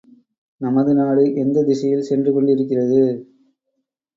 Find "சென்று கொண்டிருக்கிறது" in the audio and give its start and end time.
2.01-3.01